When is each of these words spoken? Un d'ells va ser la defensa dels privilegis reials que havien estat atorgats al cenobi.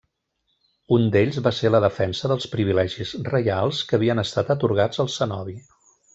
Un 0.95 1.03
d'ells 1.15 1.37
va 1.47 1.51
ser 1.57 1.71
la 1.73 1.81
defensa 1.85 2.31
dels 2.31 2.47
privilegis 2.55 3.13
reials 3.29 3.83
que 3.93 3.97
havien 4.01 4.23
estat 4.25 4.51
atorgats 4.57 5.05
al 5.05 5.13
cenobi. 5.21 5.57